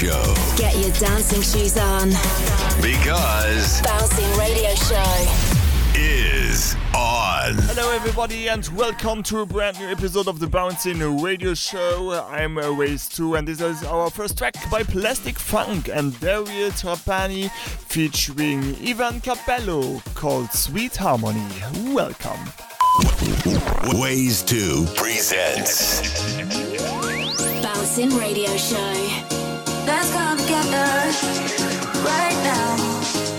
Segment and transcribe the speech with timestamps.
[0.00, 0.34] Show.
[0.56, 2.08] Get your dancing shoes on.
[2.80, 5.26] Because Bouncing Radio Show
[5.94, 7.52] is on.
[7.68, 12.12] Hello, everybody, and welcome to a brand new episode of the Bouncing Radio Show.
[12.30, 18.74] I'm Ways2, and this is our first track by Plastik Funk and Dario Trapani featuring
[18.82, 21.46] Ivan Capello called Sweet Harmony.
[21.92, 22.40] Welcome.
[24.00, 26.00] Ways2 presents
[27.62, 29.39] Bouncing Radio Show.
[29.90, 30.86] Let's come together
[32.04, 33.29] right now.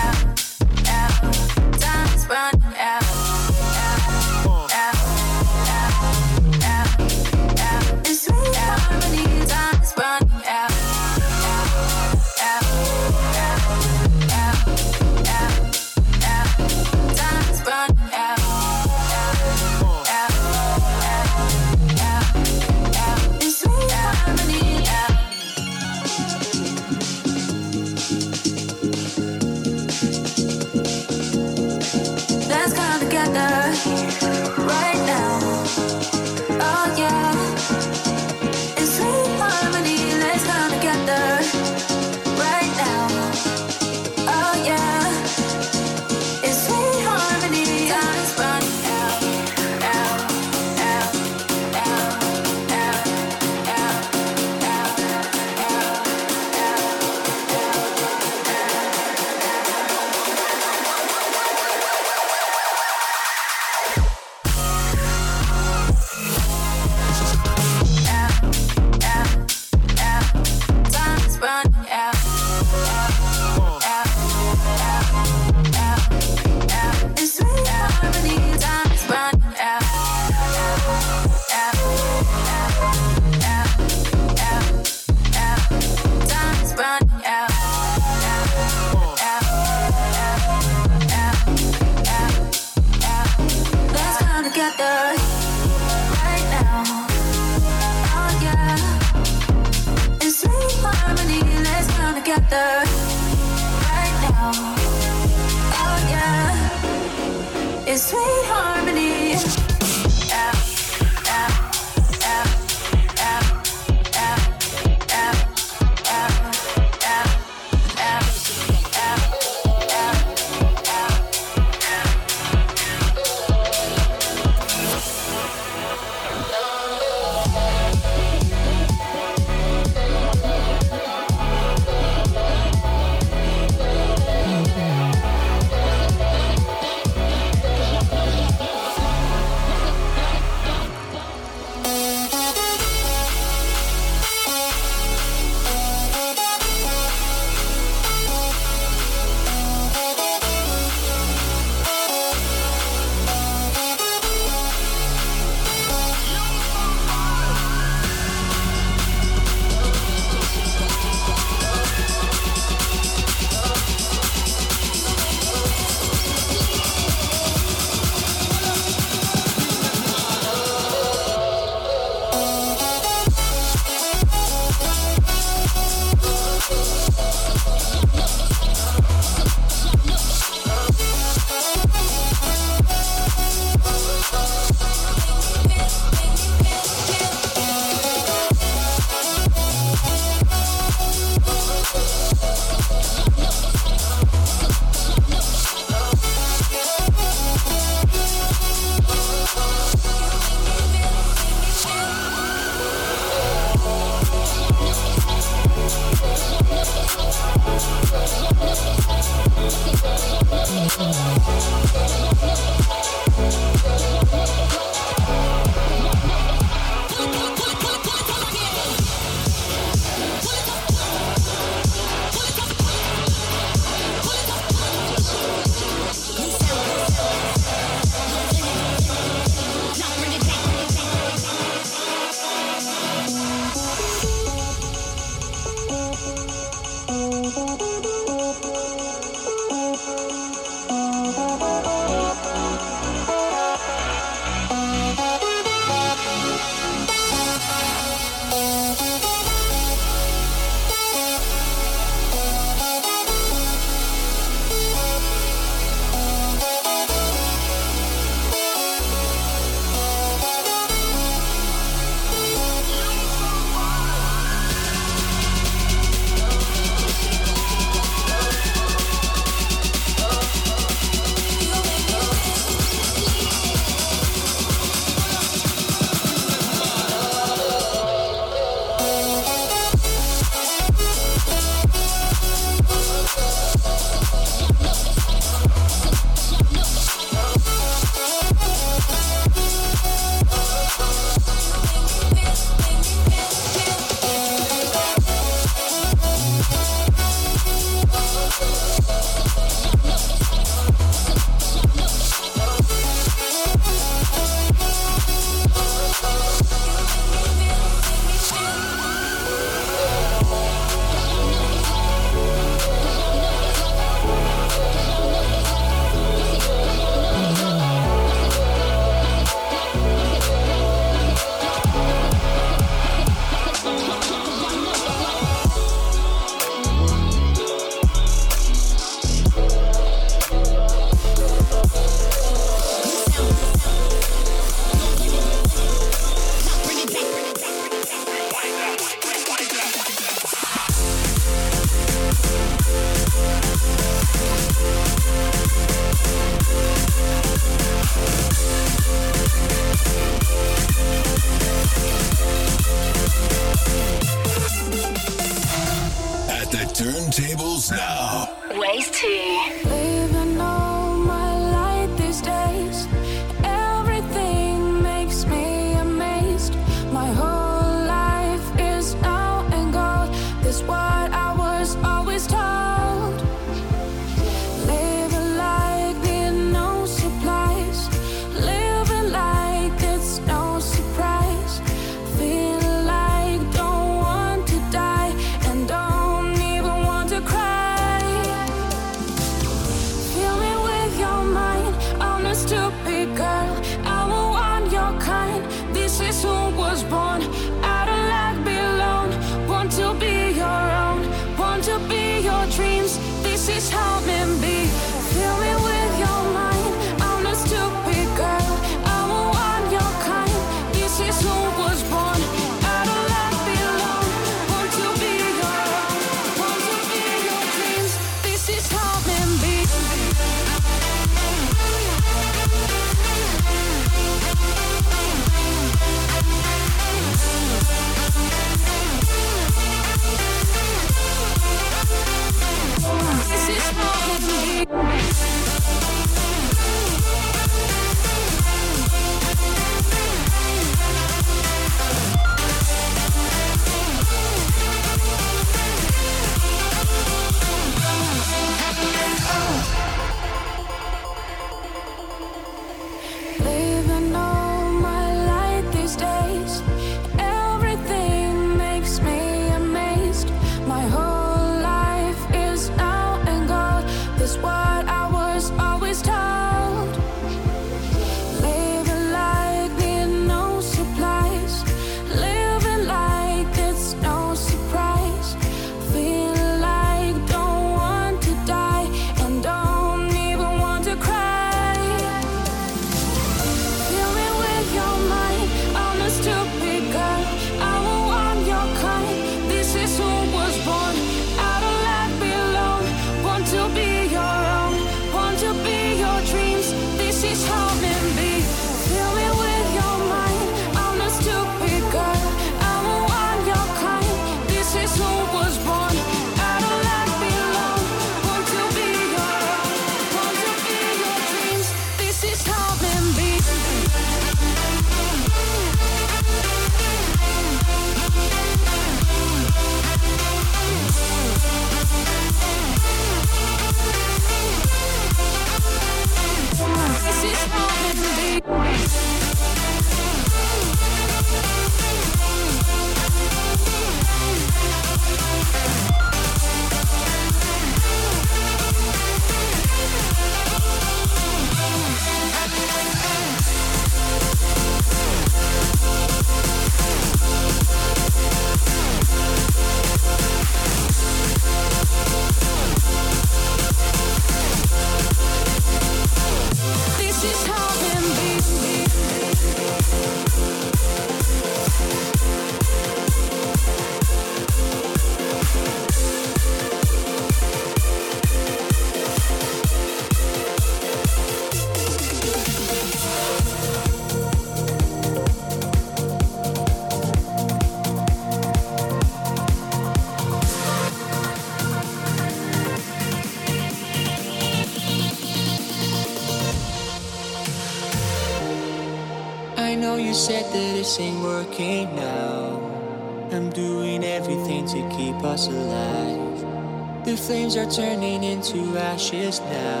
[598.61, 600.00] Into ashes now,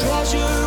[0.00, 0.57] treasure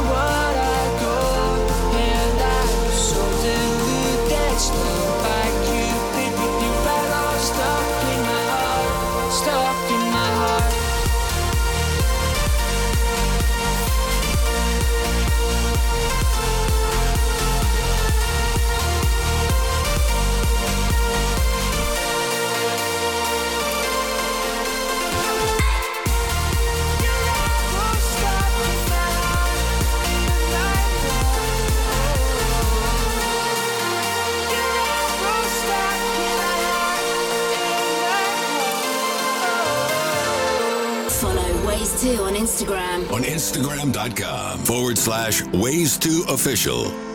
[43.82, 47.11] Instagram.com forward slash ways to official.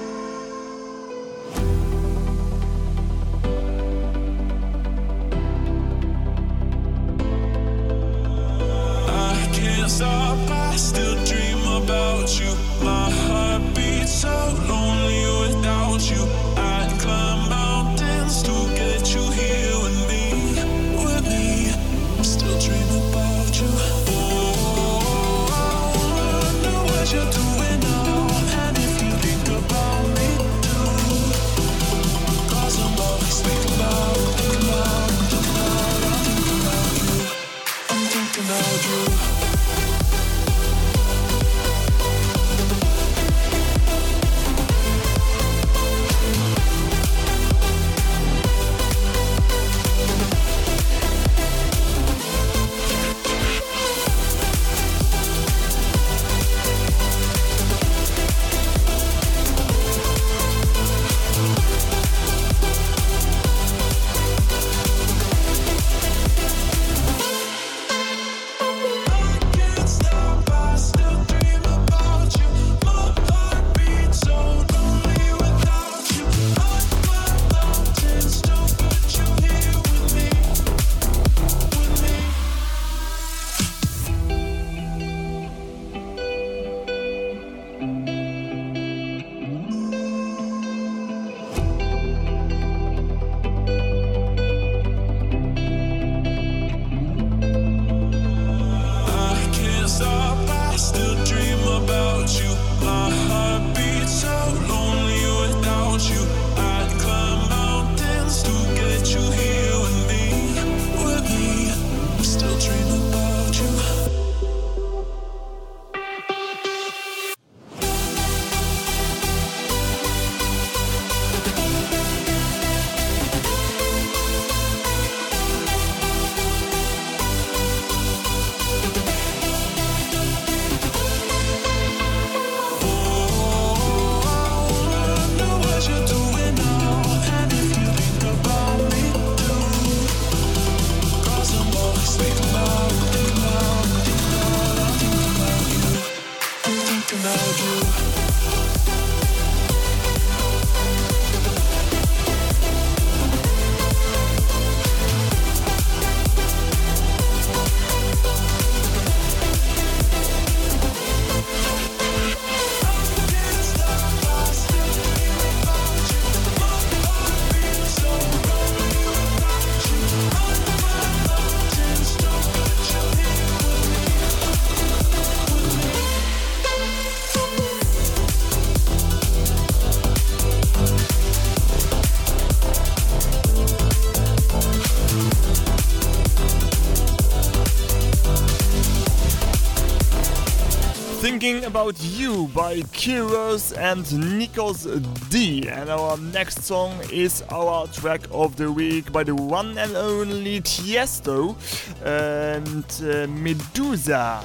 [191.27, 194.87] Thinking About You by Keros and Nikos
[195.29, 195.69] D.
[195.69, 200.61] And our next song is our track of the week by the one and only
[200.61, 201.57] Tiesto
[202.05, 204.41] and uh, Meduza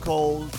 [0.00, 0.50] called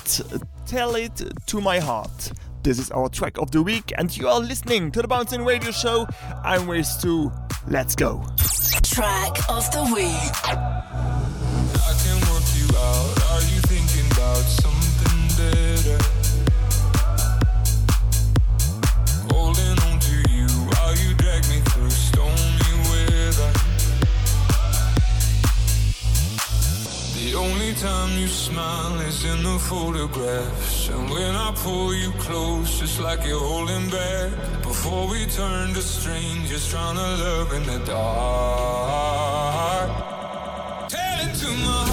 [0.68, 2.34] Tell It to My Heart.
[2.62, 5.72] This is our track of the week, and you are listening to the Bouncing Radio
[5.72, 6.06] Show.
[6.44, 7.32] I'm Ways2.
[7.68, 8.24] Let's go.
[8.84, 10.74] Track of the week.
[27.34, 30.90] The only time you smile is in the photographs.
[30.90, 34.62] And when I pull you close, it's like you're holding back.
[34.62, 39.90] Before we turn to strangers, trying to love in the dark.
[40.90, 41.93] Tell it to my heart.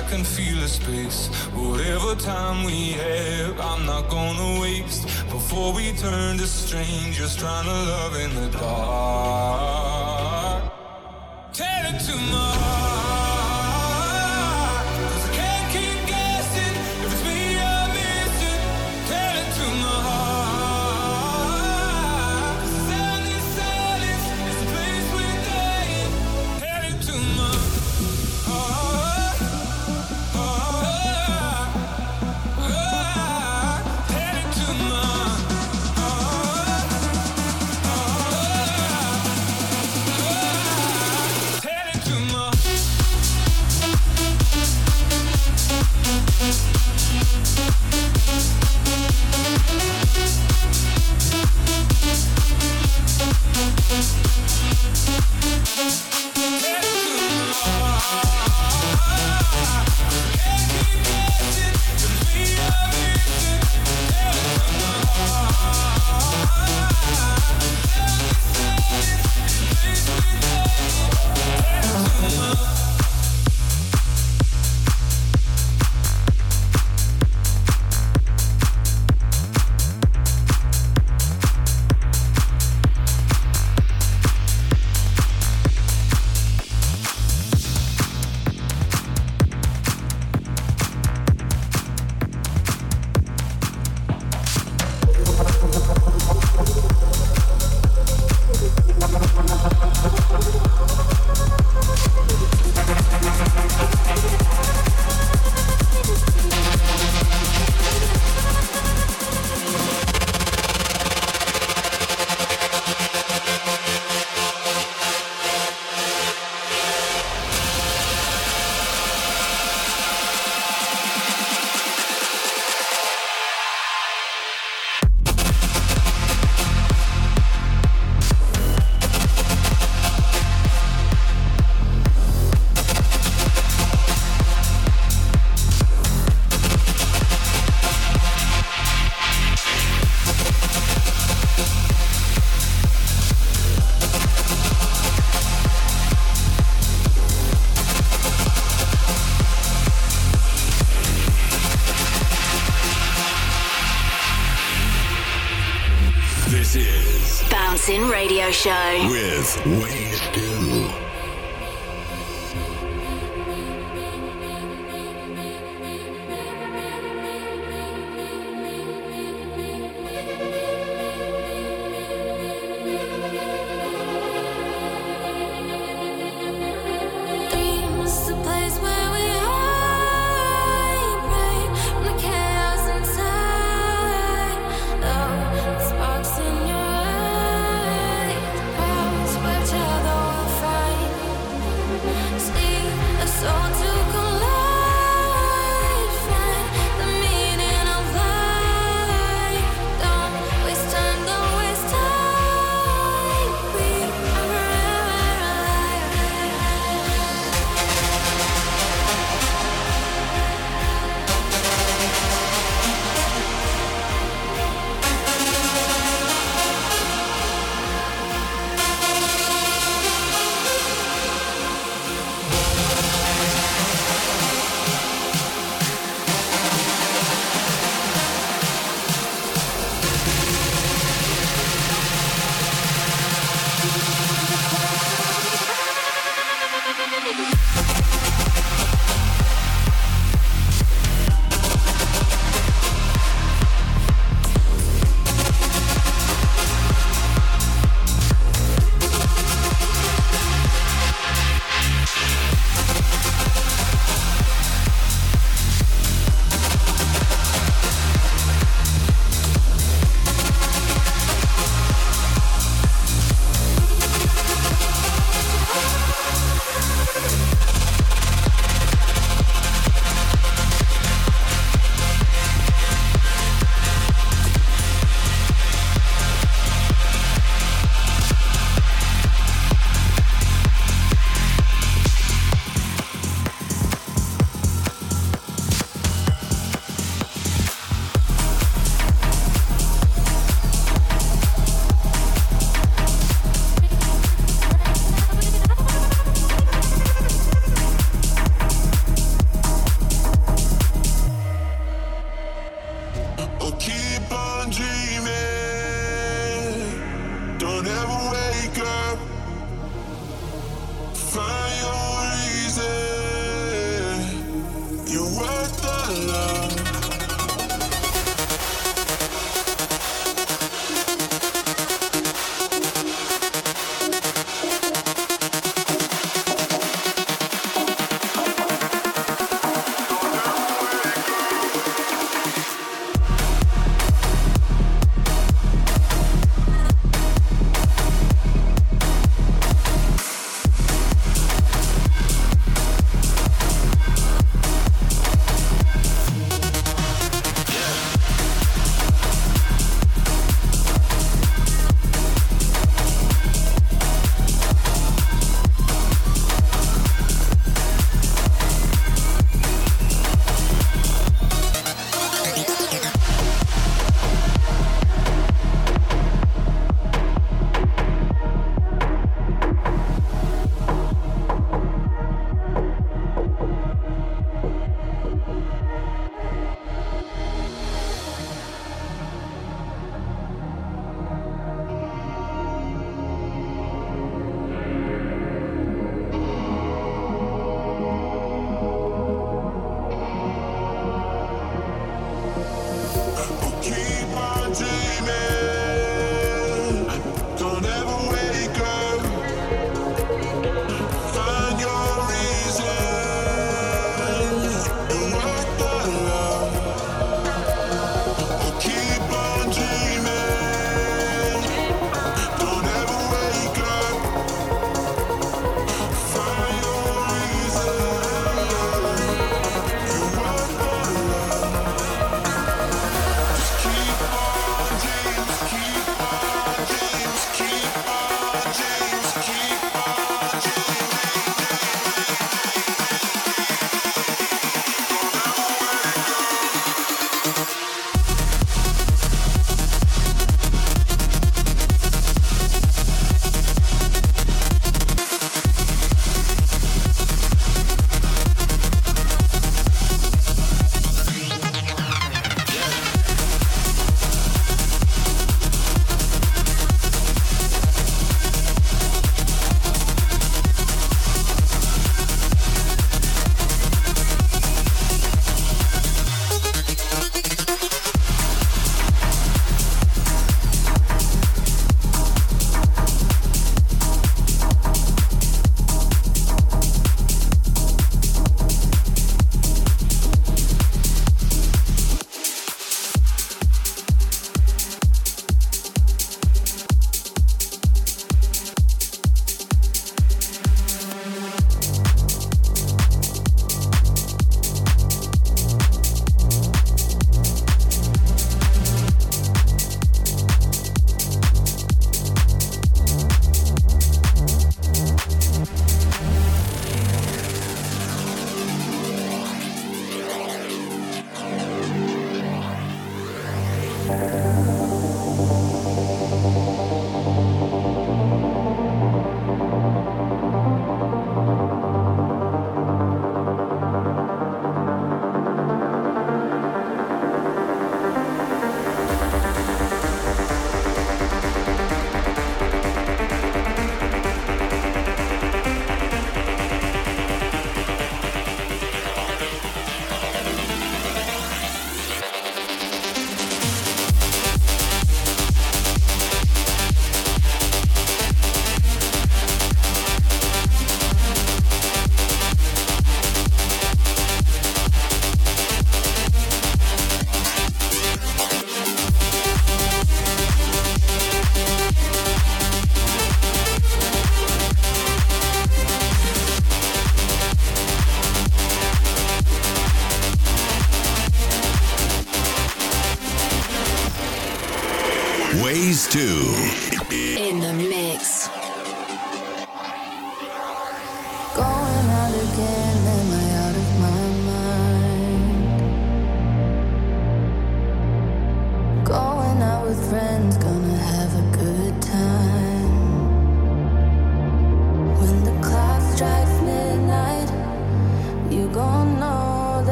[0.00, 1.28] I can feel the space.
[1.52, 5.04] Whatever time we have, I'm not gonna waste.
[5.28, 9.92] Before we turn to strangers trying to love in the dark.
[11.52, 12.89] Tell it to my heart.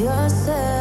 [0.00, 0.79] yourself.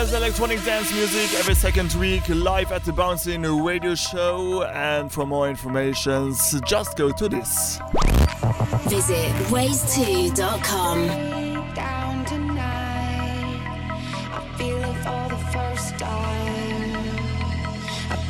[0.00, 4.62] best electronic dance music every second week live at the Bouncing Radio Show.
[4.62, 6.34] And for more information,
[6.64, 7.78] just go to this.
[8.88, 10.98] Visit ways2.com.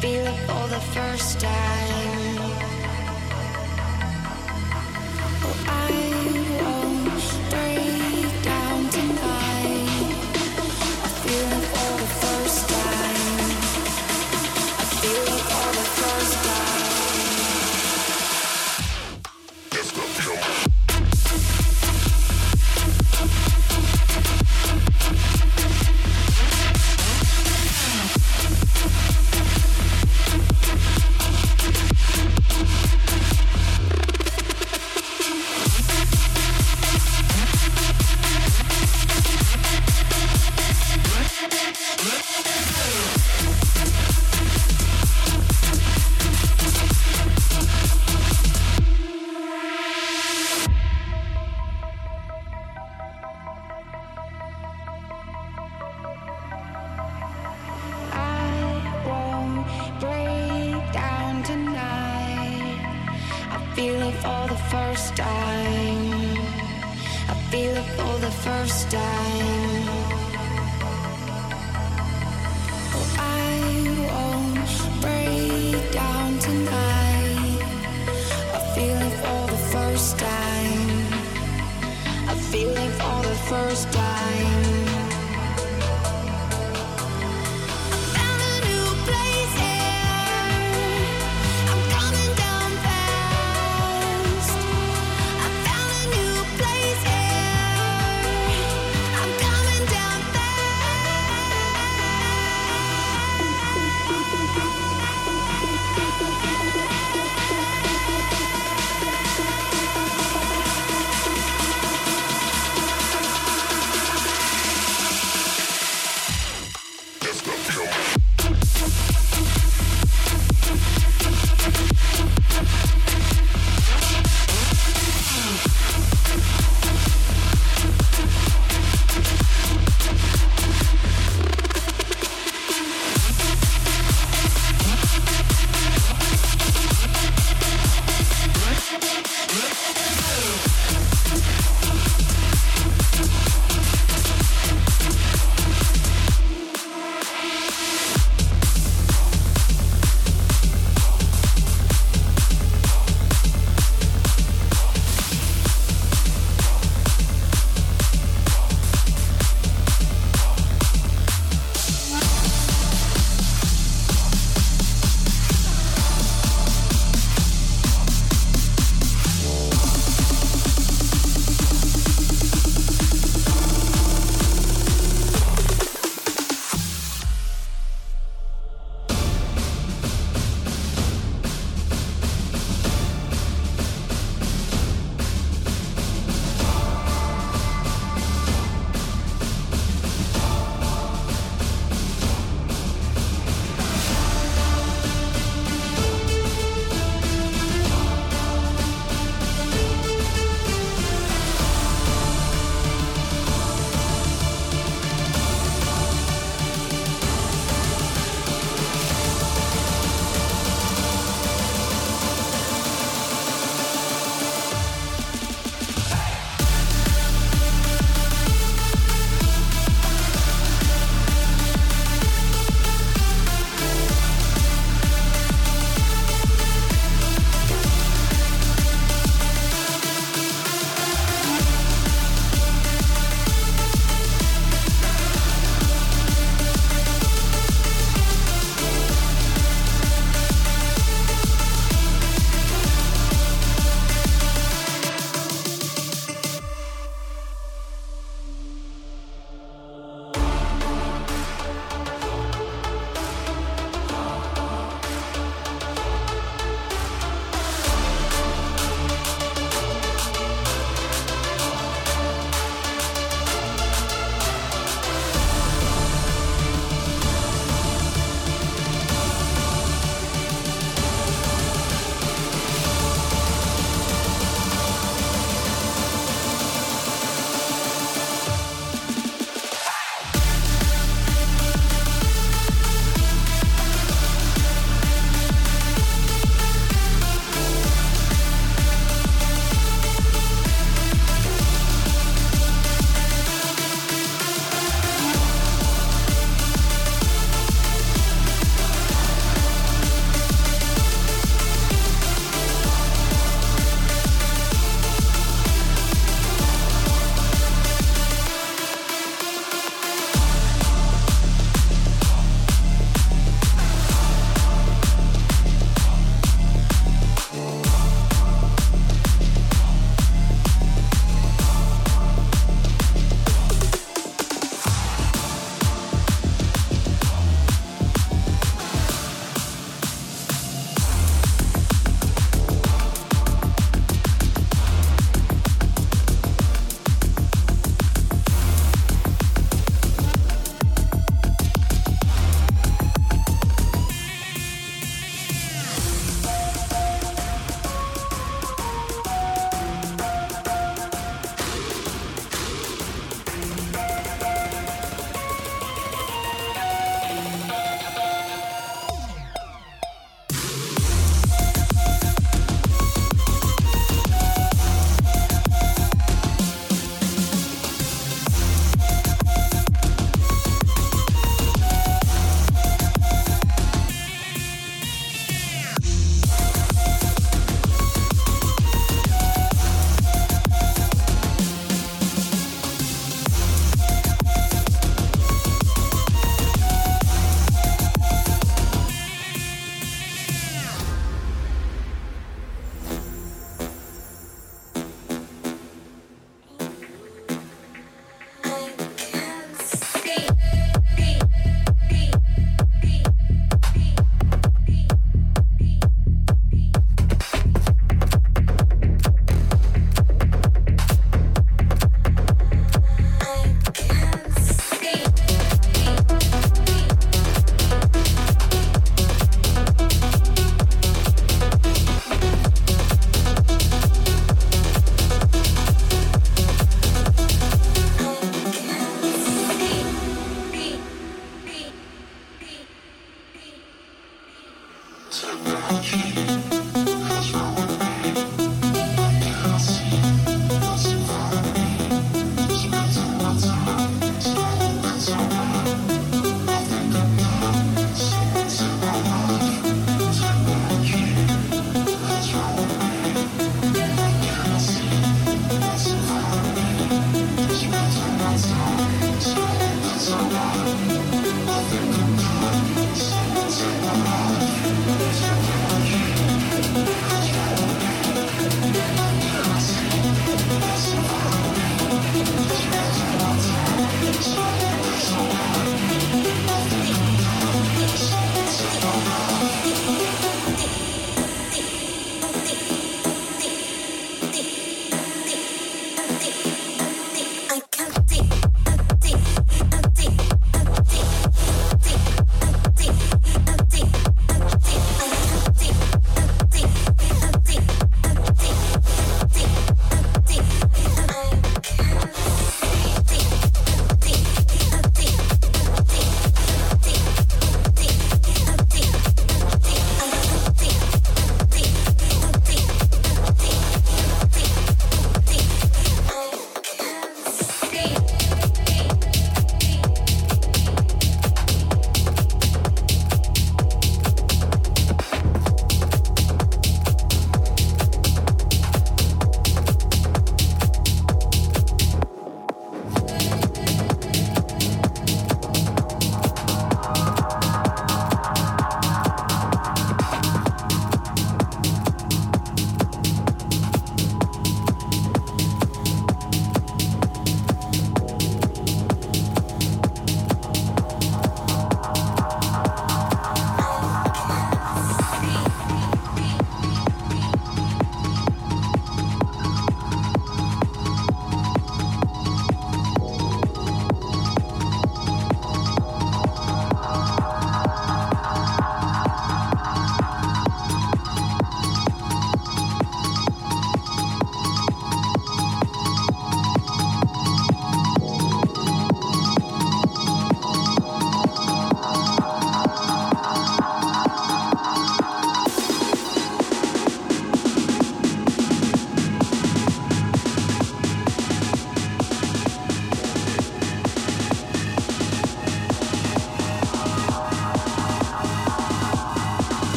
[0.00, 1.87] Feel it for the first time.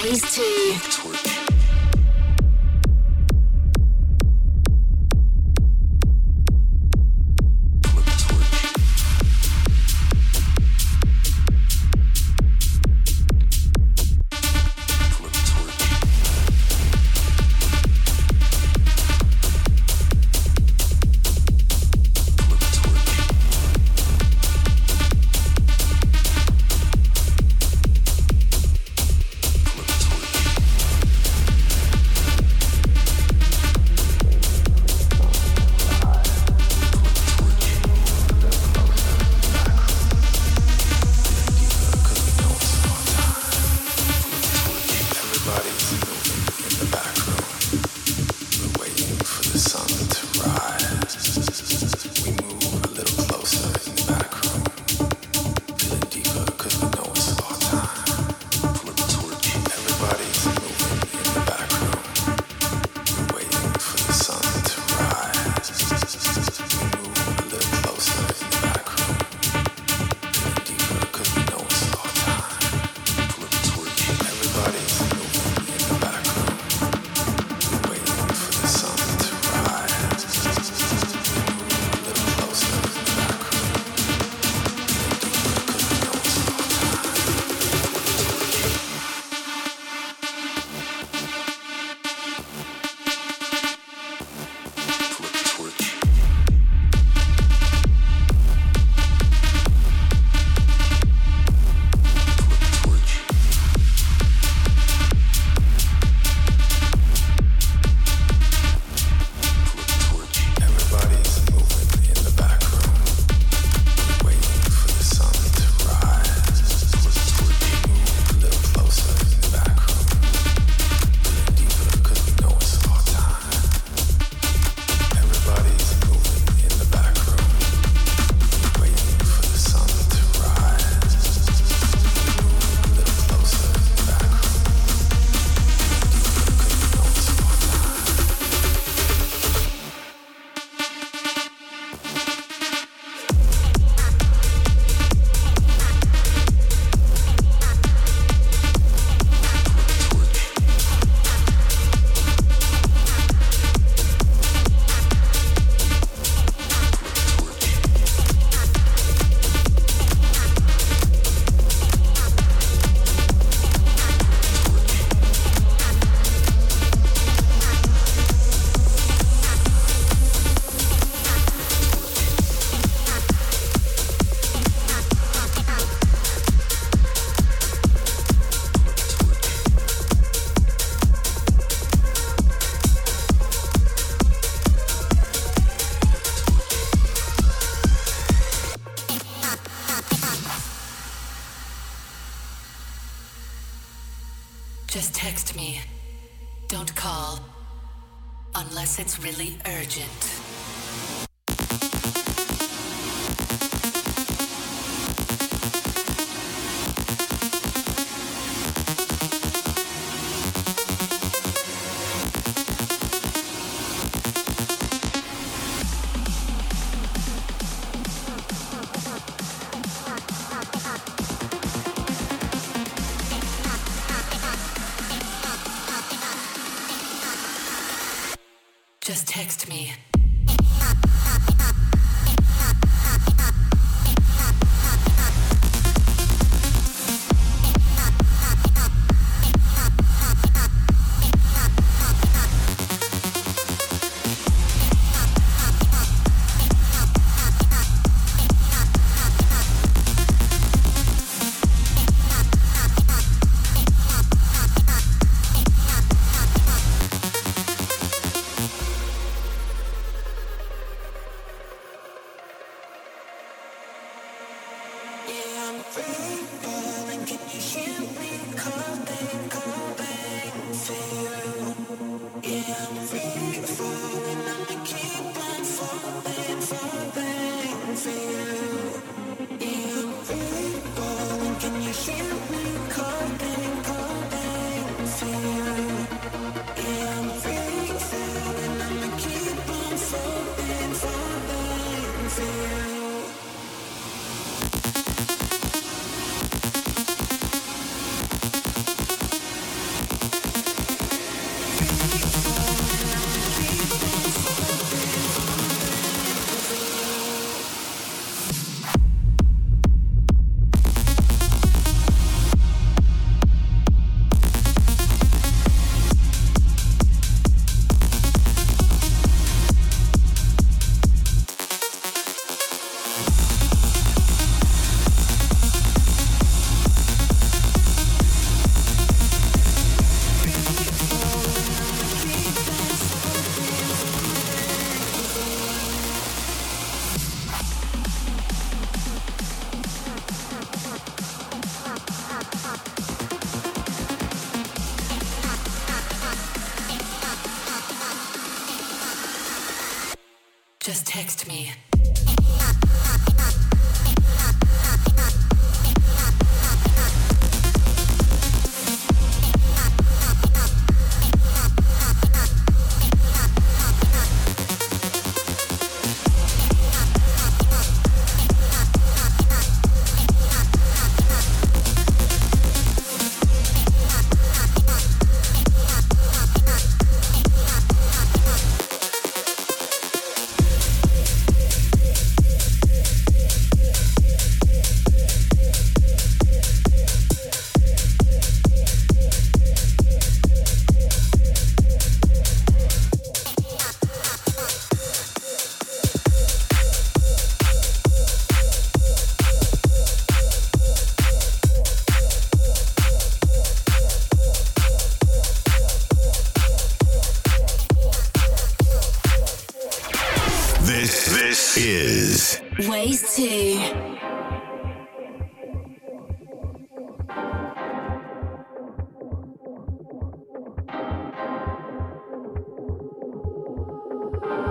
[0.00, 0.47] Phase 2.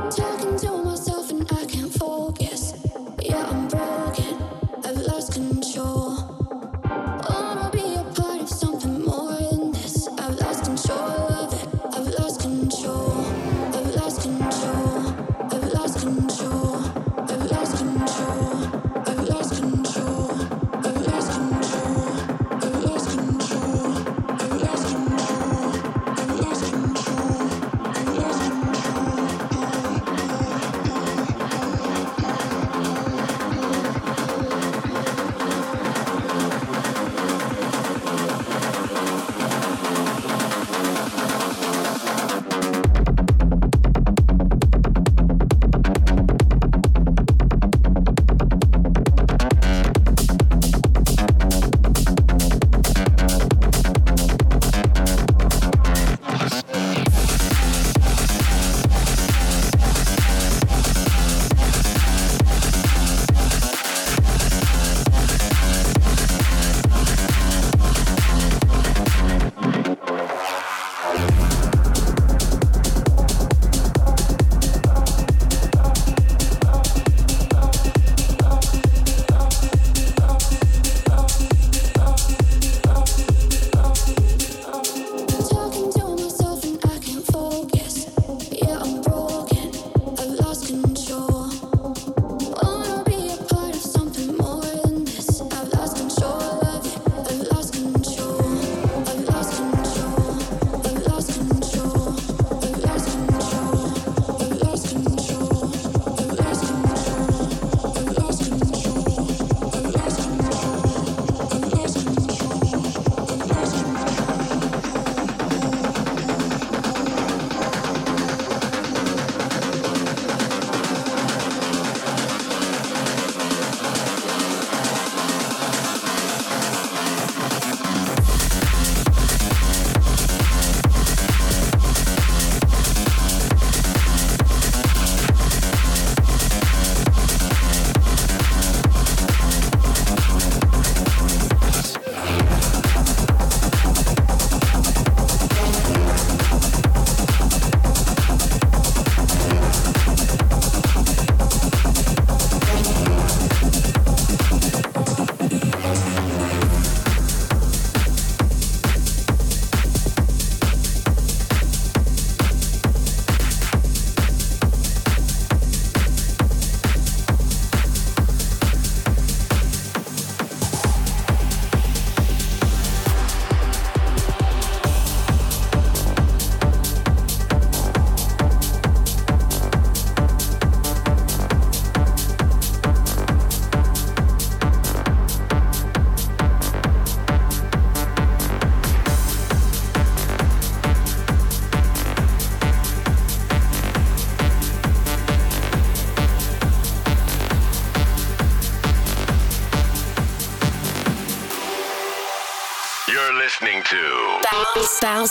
[0.09, 2.73] Talking to myself and I can't focus.
[3.21, 4.06] Yeah, I'm broke.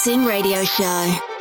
[0.06, 1.35] Bouncing Radio Show.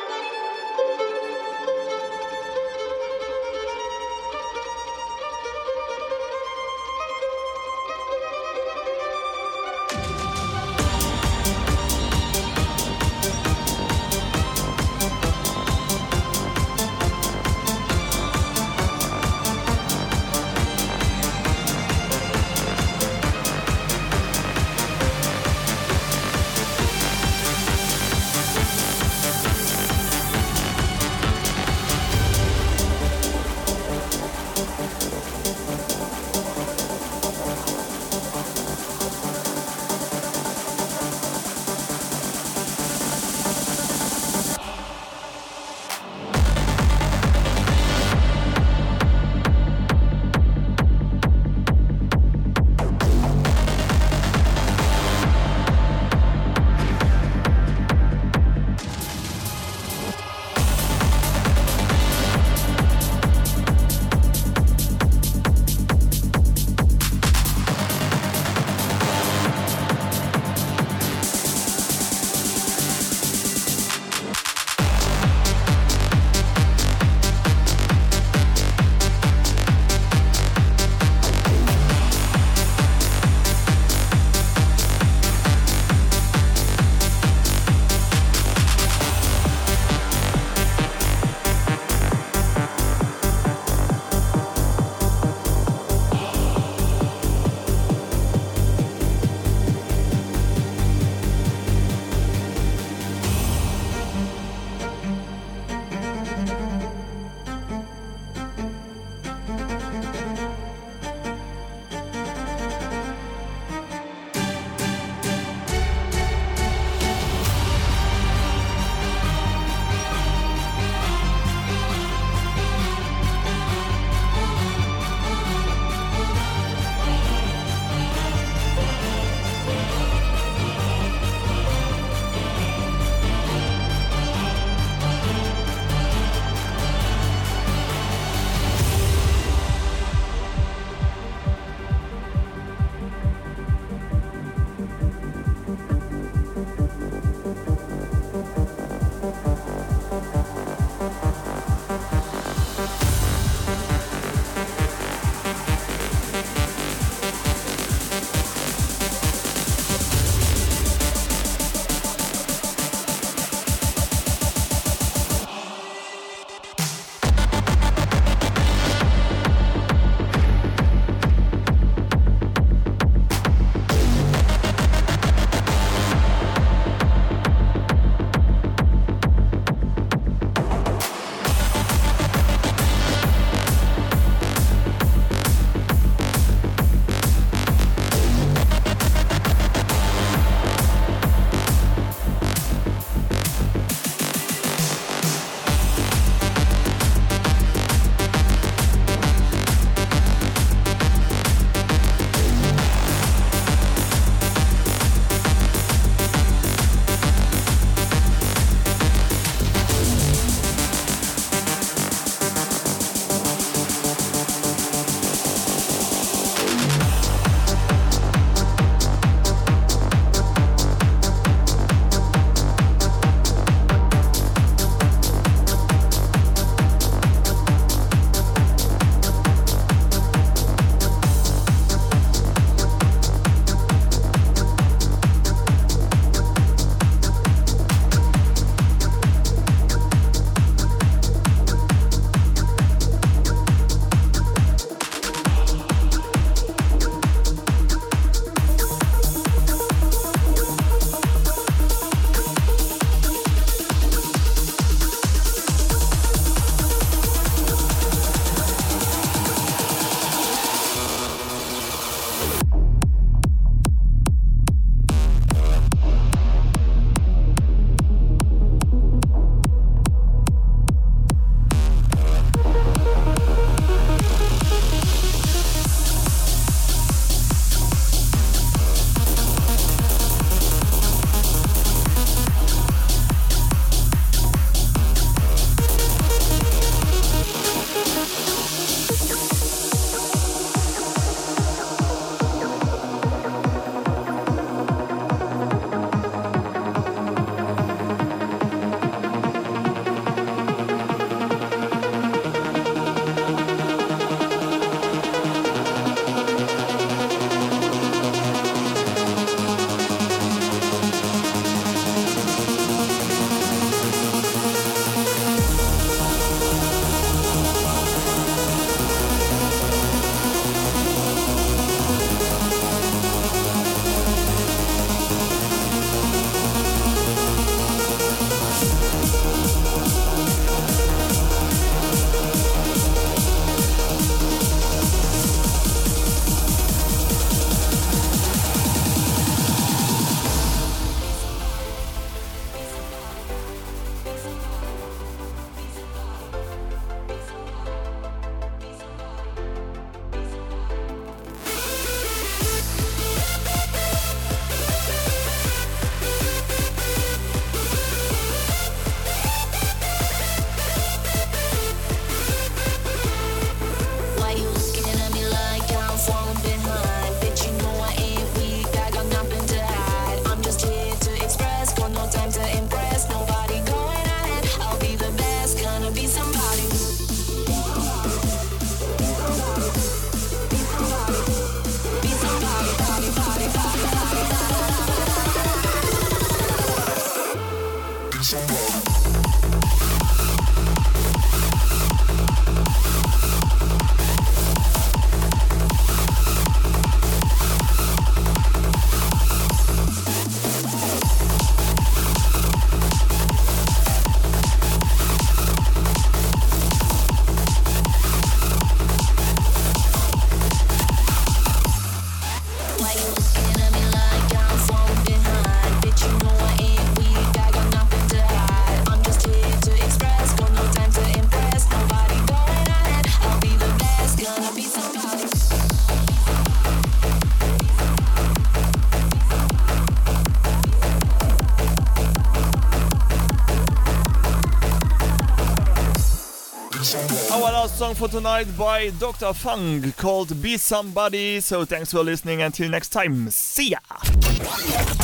[437.95, 439.53] Last song for tonight by Dr.
[439.53, 441.61] Funk called Be Somebody.
[441.61, 442.61] So thanks for listening.
[442.61, 443.49] Until next time.
[443.49, 443.99] See ya.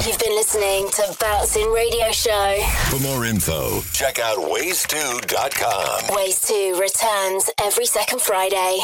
[0.08, 2.64] You've been listening to Bouncing Radio Show.
[2.90, 6.16] For more info, check out ways2.com.
[6.16, 8.80] Ways2 returns every second Friday.